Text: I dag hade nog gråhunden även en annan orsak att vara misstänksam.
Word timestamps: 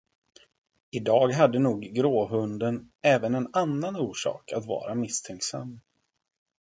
I 0.91 0.99
dag 0.99 1.31
hade 1.33 1.59
nog 1.59 1.81
gråhunden 1.83 2.91
även 3.01 3.35
en 3.35 3.49
annan 3.53 3.95
orsak 3.95 4.51
att 4.51 4.65
vara 4.65 4.95
misstänksam. 4.95 5.79